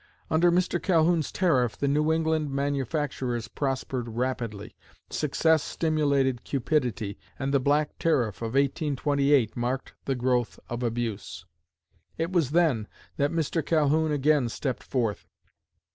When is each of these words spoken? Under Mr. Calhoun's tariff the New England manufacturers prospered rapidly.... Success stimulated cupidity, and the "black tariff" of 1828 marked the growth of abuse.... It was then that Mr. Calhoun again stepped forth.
Under 0.31 0.51
Mr. 0.51 0.81
Calhoun's 0.81 1.31
tariff 1.31 1.77
the 1.77 1.87
New 1.87 2.11
England 2.11 2.49
manufacturers 2.49 3.47
prospered 3.47 4.09
rapidly.... 4.09 4.75
Success 5.11 5.61
stimulated 5.61 6.43
cupidity, 6.43 7.19
and 7.37 7.53
the 7.53 7.59
"black 7.59 7.99
tariff" 7.99 8.37
of 8.37 8.55
1828 8.55 9.55
marked 9.55 9.93
the 10.05 10.15
growth 10.15 10.59
of 10.69 10.81
abuse.... 10.81 11.45
It 12.17 12.31
was 12.31 12.49
then 12.49 12.87
that 13.17 13.29
Mr. 13.29 13.63
Calhoun 13.63 14.11
again 14.11 14.49
stepped 14.49 14.81
forth. 14.81 15.27